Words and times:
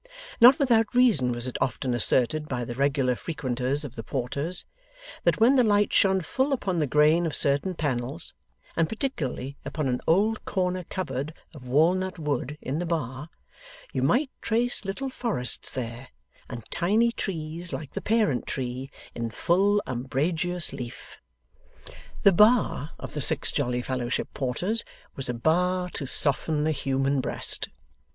Not 0.39 0.57
without 0.57 0.95
reason 0.95 1.31
was 1.31 1.45
it 1.45 1.61
often 1.61 1.93
asserted 1.93 2.49
by 2.49 2.65
the 2.65 2.73
regular 2.73 3.15
frequenters 3.15 3.83
of 3.85 3.93
the 3.93 4.01
Porters, 4.01 4.65
that 5.25 5.39
when 5.39 5.55
the 5.57 5.63
light 5.63 5.93
shone 5.93 6.21
full 6.21 6.53
upon 6.53 6.79
the 6.79 6.87
grain 6.87 7.27
of 7.27 7.35
certain 7.35 7.75
panels, 7.75 8.33
and 8.75 8.89
particularly 8.89 9.57
upon 9.63 9.87
an 9.87 10.01
old 10.07 10.43
corner 10.43 10.85
cupboard 10.85 11.35
of 11.53 11.67
walnut 11.67 12.17
wood 12.17 12.57
in 12.63 12.79
the 12.79 12.85
bar, 12.87 13.29
you 13.93 14.01
might 14.01 14.31
trace 14.41 14.85
little 14.85 15.07
forests 15.11 15.69
there, 15.71 16.07
and 16.49 16.65
tiny 16.71 17.11
trees 17.11 17.71
like 17.71 17.93
the 17.93 18.01
parent 18.01 18.47
tree, 18.47 18.89
in 19.13 19.29
full 19.29 19.83
umbrageous 19.85 20.73
leaf. 20.73 21.19
The 22.23 22.31
bar 22.33 22.89
of 22.97 23.13
the 23.13 23.21
Six 23.21 23.51
Jolly 23.51 23.83
Fellowship 23.83 24.33
Porters 24.33 24.83
was 25.15 25.29
a 25.29 25.35
bar 25.35 25.91
to 25.91 26.07
soften 26.07 26.63
the 26.63 26.71
human 26.71 27.21
breast. 27.21 27.69